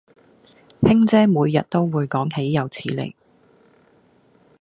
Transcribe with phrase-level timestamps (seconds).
[0.81, 3.15] 卿姐每日都會講豈有此理